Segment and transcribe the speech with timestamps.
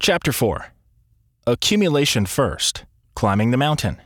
[0.00, 0.66] Chapter 4
[1.44, 2.84] Accumulation First
[3.16, 4.00] Climbing the Mountain.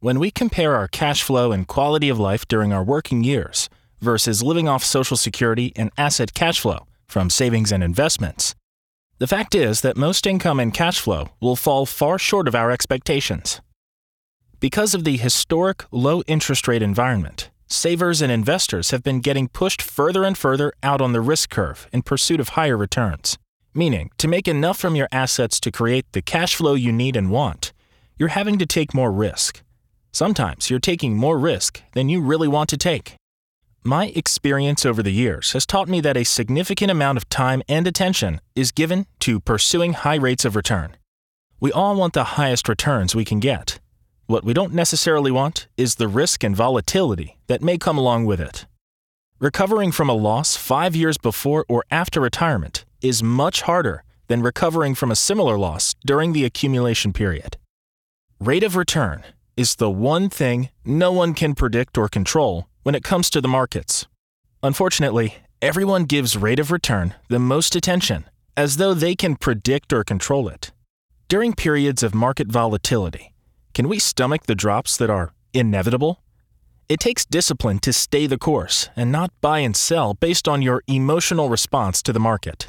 [0.00, 3.68] When we compare our cash flow and quality of life during our working years
[4.00, 8.56] versus living off Social Security and asset cash flow from savings and investments,
[9.18, 12.72] the fact is that most income and cash flow will fall far short of our
[12.72, 13.60] expectations.
[14.58, 19.80] Because of the historic low interest rate environment, savers and investors have been getting pushed
[19.80, 23.38] further and further out on the risk curve in pursuit of higher returns.
[23.74, 27.30] Meaning, to make enough from your assets to create the cash flow you need and
[27.30, 27.72] want,
[28.16, 29.62] you're having to take more risk.
[30.10, 33.14] Sometimes you're taking more risk than you really want to take.
[33.84, 37.86] My experience over the years has taught me that a significant amount of time and
[37.86, 40.96] attention is given to pursuing high rates of return.
[41.60, 43.78] We all want the highest returns we can get.
[44.26, 48.40] What we don't necessarily want is the risk and volatility that may come along with
[48.40, 48.66] it.
[49.38, 54.94] Recovering from a loss five years before or after retirement is much harder than recovering
[54.94, 57.56] from a similar loss during the accumulation period.
[58.40, 59.24] Rate of return
[59.56, 63.48] is the one thing no one can predict or control when it comes to the
[63.48, 64.06] markets.
[64.62, 68.24] Unfortunately, everyone gives rate of return the most attention,
[68.56, 70.72] as though they can predict or control it.
[71.28, 73.34] During periods of market volatility,
[73.74, 76.22] can we stomach the drops that are inevitable?
[76.88, 80.82] It takes discipline to stay the course and not buy and sell based on your
[80.86, 82.68] emotional response to the market.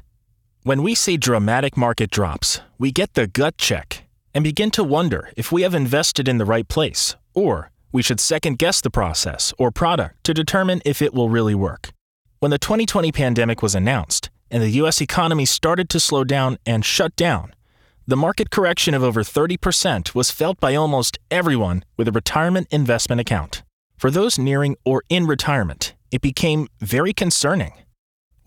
[0.69, 4.03] When we see dramatic market drops, we get the gut check
[4.35, 8.19] and begin to wonder if we have invested in the right place or we should
[8.19, 11.89] second guess the process or product to determine if it will really work.
[12.37, 16.85] When the 2020 pandemic was announced and the US economy started to slow down and
[16.85, 17.55] shut down,
[18.05, 23.19] the market correction of over 30% was felt by almost everyone with a retirement investment
[23.19, 23.63] account.
[23.97, 27.73] For those nearing or in retirement, it became very concerning.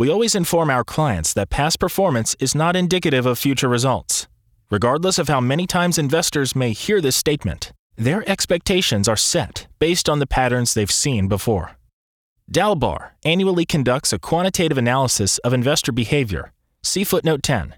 [0.03, 4.27] We always inform our clients that past performance is not indicative of future results.
[4.69, 10.09] Regardless of how many times investors may hear this statement, their expectations are set based
[10.09, 11.77] on the patterns they've seen before.
[12.51, 16.53] Dalbar annually conducts a quantitative analysis of investor behavior,
[16.83, 17.77] see footnote 10,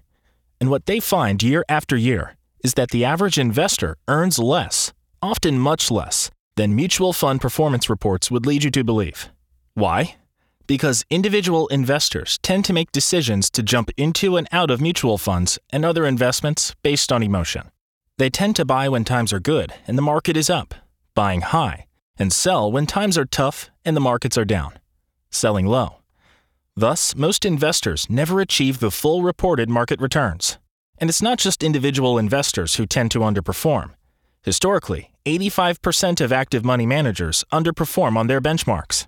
[0.59, 5.59] and what they find year after year is that the average investor earns less, often
[5.59, 9.29] much less, than mutual fund performance reports would lead you to believe.
[9.75, 10.15] Why?
[10.67, 15.59] Because individual investors tend to make decisions to jump into and out of mutual funds
[15.69, 17.69] and other investments based on emotion.
[18.17, 20.73] They tend to buy when times are good and the market is up,
[21.13, 21.85] buying high,
[22.17, 24.79] and sell when times are tough and the markets are down,
[25.29, 25.97] selling low.
[26.75, 30.57] Thus, most investors never achieve the full reported market returns.
[30.97, 33.91] And it's not just individual investors who tend to underperform.
[34.41, 39.07] Historically, 85% of active money managers underperform on their benchmarks.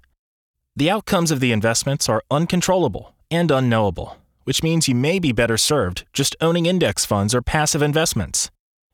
[0.77, 4.15] The outcomes of the investments are uncontrollable and unknowable,
[4.45, 8.49] which means you may be better served just owning index funds or passive investments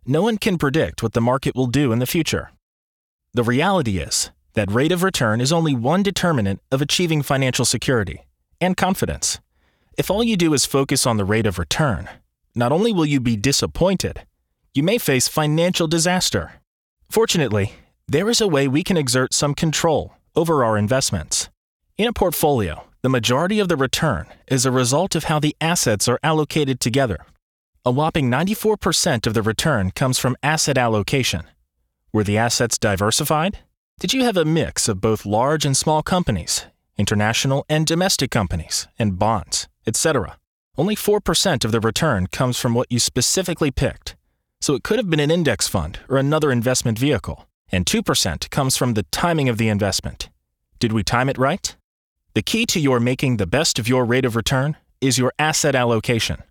[0.06, 2.52] no one can predict what the market will do in the future.
[3.34, 8.26] The reality is that rate of return is only one determinant of achieving financial security
[8.60, 9.40] and confidence.
[9.98, 12.10] If all you do is focus on the rate of return,
[12.54, 14.24] not only will you be disappointed,
[14.74, 16.62] you may face financial disaster.
[17.10, 17.74] Fortunately,
[18.08, 21.50] there is a way we can exert some control over our investments.
[21.98, 26.08] In a portfolio, the majority of the return is a result of how the assets
[26.08, 27.26] are allocated together
[27.86, 31.44] a whopping 94% of the return comes from asset allocation.
[32.14, 33.60] Were the assets diversified?
[34.00, 36.66] Did you have a mix of both large and small companies,
[36.98, 40.38] international and domestic companies, and bonds, etc.?
[40.78, 44.16] Only 4% of the return comes from what you specifically picked.
[44.62, 47.48] So it could have been an index fund or another investment vehicle.
[47.70, 50.30] And 2% comes from the timing of the investment.
[50.80, 51.76] Did we time it right?
[52.34, 55.76] The key to your making the best of your rate of return is your asset
[55.76, 56.44] allocation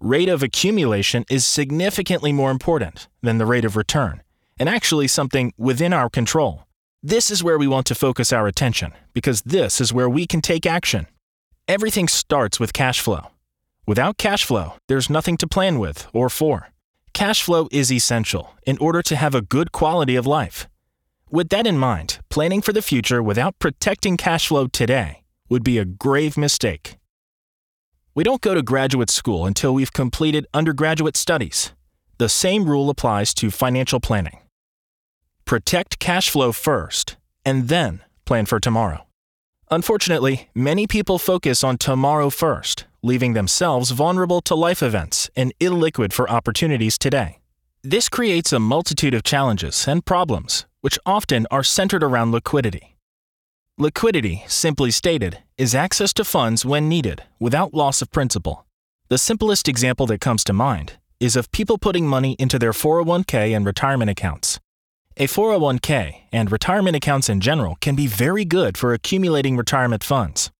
[0.00, 4.22] rate of accumulation is significantly more important than the rate of return,
[4.58, 6.64] and actually something within our control.
[7.02, 10.40] This is where we want to focus our attention, because this is where we can
[10.40, 11.06] take action.
[11.68, 13.28] Everything starts with cash flow.
[13.86, 16.68] Without cash flow, there's nothing to plan with or for.
[17.12, 20.68] Cash flow is essential in order to have a good quality of life.
[21.28, 25.76] With that in mind, planning for the future without protecting cash flow today would be
[25.76, 26.98] a grave mistake.
[28.14, 31.72] We don't go to graduate school until we've completed undergraduate studies.
[32.18, 34.38] The same rule applies to financial planning.
[35.44, 39.06] Protect cash flow first, and then plan for tomorrow.
[39.70, 46.12] Unfortunately, many people focus on tomorrow first, leaving themselves vulnerable to life events and illiquid
[46.12, 47.38] for opportunities today.
[47.88, 52.96] This creates a multitude of challenges and problems, which often are centered around liquidity.
[53.78, 58.66] Liquidity, simply stated, is access to funds when needed without loss of principal.
[59.06, 63.54] The simplest example that comes to mind is of people putting money into their 401k
[63.54, 64.58] and retirement accounts.
[65.16, 70.50] A 401k and retirement accounts in general can be very good for accumulating retirement funds.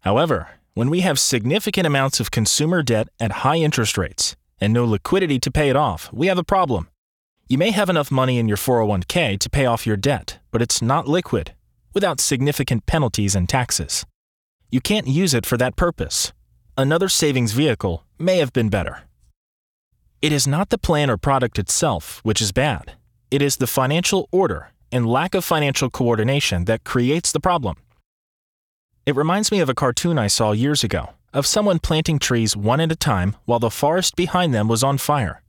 [0.00, 4.84] However, when we have significant amounts of consumer debt at high interest rates and no
[4.84, 6.88] liquidity to pay it off, we have a problem.
[7.48, 10.80] You may have enough money in your 401k to pay off your debt, but it's
[10.80, 11.54] not liquid,
[11.94, 14.04] without significant penalties and taxes.
[14.70, 16.32] You can't use it for that purpose.
[16.76, 19.02] Another savings vehicle may have been better.
[20.22, 22.92] It is not the plan or product itself which is bad.
[23.30, 27.76] It is the financial order and lack of financial coordination that creates the problem.
[29.06, 32.80] It reminds me of a cartoon I saw years ago of someone planting trees one
[32.80, 35.42] at a time while the forest behind them was on fire.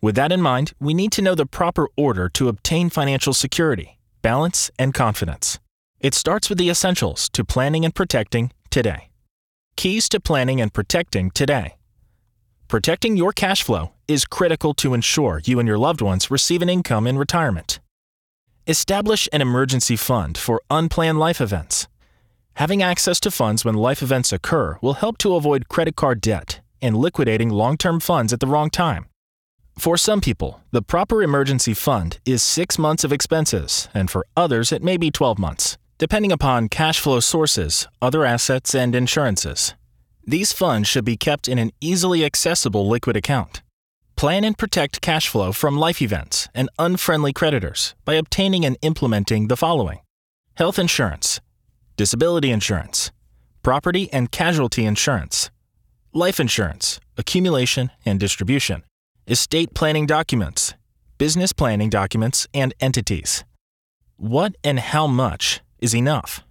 [0.00, 3.98] With that in mind, we need to know the proper order to obtain financial security,
[4.22, 5.58] balance, and confidence.
[6.00, 9.10] It starts with the essentials to planning and protecting today.
[9.76, 11.76] Keys to planning and protecting today.
[12.68, 16.68] Protecting your cash flow is critical to ensure you and your loved ones receive an
[16.68, 17.80] income in retirement.
[18.66, 21.88] Establish an emergency fund for unplanned life events.
[22.54, 26.60] Having access to funds when life events occur will help to avoid credit card debt
[26.82, 29.06] and liquidating long term funds at the wrong time.
[29.78, 34.72] For some people, the proper emergency fund is six months of expenses, and for others,
[34.72, 39.74] it may be 12 months, depending upon cash flow sources, other assets, and insurances.
[40.26, 43.62] These funds should be kept in an easily accessible liquid account.
[44.16, 49.48] Plan and protect cash flow from life events and unfriendly creditors by obtaining and implementing
[49.48, 50.00] the following
[50.56, 51.40] health insurance,
[52.00, 53.12] disability insurance,
[53.62, 55.50] property and casualty insurance,
[56.14, 58.82] life insurance, accumulation and distribution
[59.26, 60.72] estate planning documents,
[61.18, 63.44] business planning documents, and entities.
[64.16, 66.42] What and how much is enough?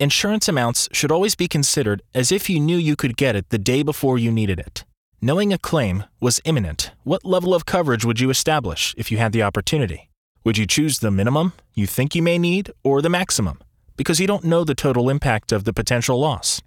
[0.00, 3.58] Insurance amounts should always be considered as if you knew you could get it the
[3.58, 4.82] day before you needed it.
[5.20, 9.32] Knowing a claim was imminent, what level of coverage would you establish if you had
[9.32, 10.08] the opportunity?
[10.42, 13.58] Would you choose the minimum you think you may need or the maximum?
[13.96, 16.60] Because you don't know the total impact of the potential loss.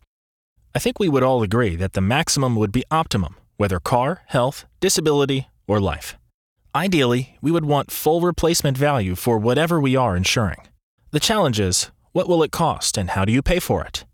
[0.73, 4.65] I think we would all agree that the maximum would be optimum, whether car, health,
[4.79, 6.17] disability, or life.
[6.73, 10.61] Ideally, we would want full replacement value for whatever we are insuring.
[11.11, 14.05] The challenge is what will it cost and how do you pay for it?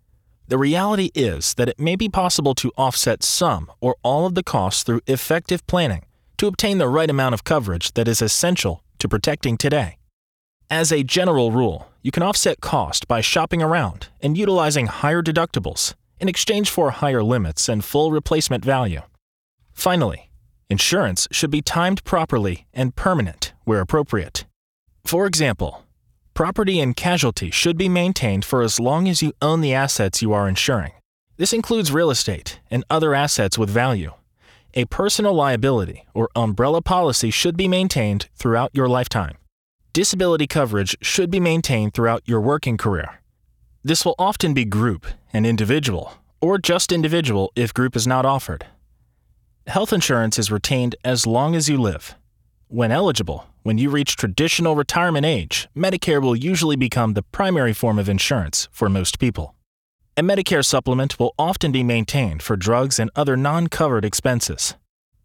[0.48, 4.44] The reality is that it may be possible to offset some or all of the
[4.44, 6.06] costs through effective planning
[6.38, 9.98] to obtain the right amount of coverage that is essential to protecting today.
[10.69, 15.94] As a general rule, you can offset cost by shopping around and utilizing higher deductibles
[16.19, 19.01] in exchange for higher limits and full replacement value.
[19.74, 20.30] Finally,
[20.69, 24.45] insurance should be timed properly and permanent where appropriate.
[25.06, 25.83] For example,
[26.33, 30.33] property and casualty should be maintained for as long as you own the assets you
[30.33, 30.94] are insuring.
[31.38, 34.13] This includes real estate and other assets with value.
[34.75, 39.36] A personal liability or umbrella policy should be maintained throughout your lifetime.
[39.93, 43.21] Disability coverage should be maintained throughout your working career.
[43.83, 48.65] This will often be group and individual, or just individual if group is not offered.
[49.67, 52.15] Health insurance is retained as long as you live.
[52.69, 57.99] When eligible, when you reach traditional retirement age, Medicare will usually become the primary form
[57.99, 59.53] of insurance for most people.
[60.17, 64.73] A Medicare supplement will often be maintained for drugs and other non covered expenses.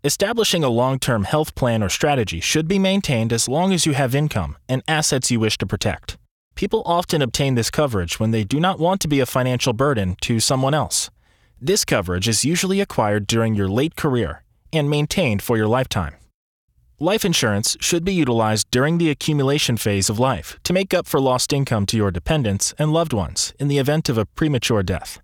[0.05, 3.95] Establishing a long term health plan or strategy should be maintained as long as you
[3.95, 6.17] have income and assets you wish to protect.
[6.55, 10.15] People often obtain this coverage when they do not want to be a financial burden
[10.21, 11.11] to someone else.
[11.61, 16.15] This coverage is usually acquired during your late career and maintained for your lifetime.
[17.01, 21.19] Life insurance should be utilized during the accumulation phase of life to make up for
[21.19, 25.21] lost income to your dependents and loved ones in the event of a premature death.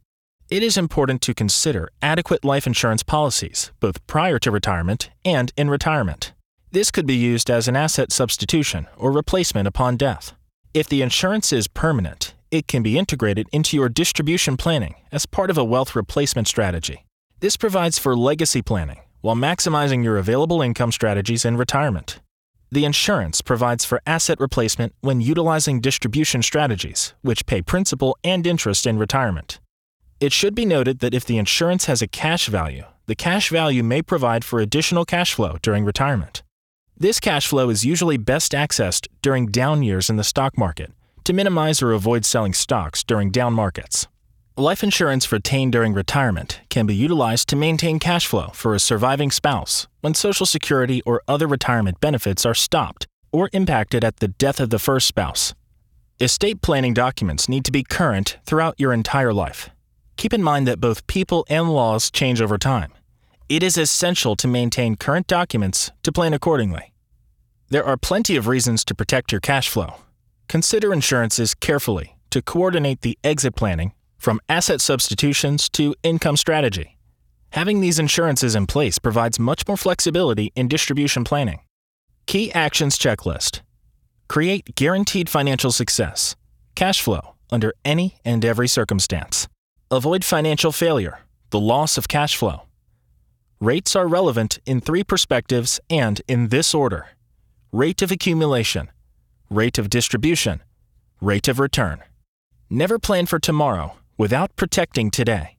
[0.50, 5.70] It is important to consider adequate life insurance policies both prior to retirement and in
[5.70, 6.34] retirement.
[6.70, 10.34] This could be used as an asset substitution or replacement upon death.
[10.74, 15.48] If the insurance is permanent, it can be integrated into your distribution planning as part
[15.48, 17.06] of a wealth replacement strategy.
[17.40, 22.20] This provides for legacy planning while maximizing your available income strategies in retirement.
[22.70, 28.86] The insurance provides for asset replacement when utilizing distribution strategies, which pay principal and interest
[28.86, 29.58] in retirement.
[30.24, 33.82] It should be noted that if the insurance has a cash value, the cash value
[33.82, 36.42] may provide for additional cash flow during retirement.
[36.96, 40.92] This cash flow is usually best accessed during down years in the stock market
[41.24, 44.08] to minimize or avoid selling stocks during down markets.
[44.56, 49.30] Life insurance retained during retirement can be utilized to maintain cash flow for a surviving
[49.30, 54.58] spouse when Social Security or other retirement benefits are stopped or impacted at the death
[54.58, 55.52] of the first spouse.
[56.18, 59.68] Estate planning documents need to be current throughout your entire life.
[60.16, 62.92] Keep in mind that both people and laws change over time.
[63.48, 66.92] It is essential to maintain current documents to plan accordingly.
[67.68, 69.96] There are plenty of reasons to protect your cash flow.
[70.48, 76.98] Consider insurances carefully to coordinate the exit planning from asset substitutions to income strategy.
[77.50, 81.60] Having these insurances in place provides much more flexibility in distribution planning.
[82.26, 83.60] Key Actions Checklist
[84.28, 86.34] Create guaranteed financial success,
[86.74, 89.46] cash flow under any and every circumstance.
[89.90, 92.62] Avoid financial failure, the loss of cash flow.
[93.60, 97.08] Rates are relevant in three perspectives and in this order
[97.70, 98.88] rate of accumulation,
[99.50, 100.62] rate of distribution,
[101.20, 102.02] rate of return.
[102.70, 105.56] Never plan for tomorrow without protecting today.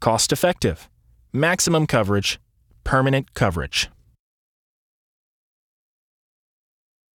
[0.00, 0.88] Cost effective,
[1.32, 2.40] maximum coverage,
[2.82, 3.88] permanent coverage.